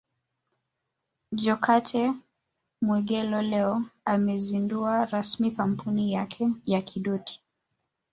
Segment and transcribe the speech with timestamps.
[1.43, 2.13] Jokate
[2.81, 7.41] Mwegelo leo ameizundua rasmi kampuni yake ya Kidoti